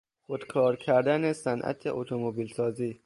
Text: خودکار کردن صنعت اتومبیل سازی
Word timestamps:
خودکار 0.25 0.75
کردن 0.75 1.33
صنعت 1.33 1.87
اتومبیل 1.87 2.53
سازی 2.53 2.99